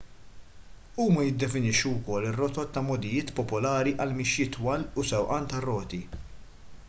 [1.01, 6.01] huma jiddefinixxu wkoll ir-rotot ta' mogħdijiet popolari għal mixjiet twal u sewqan tar-roti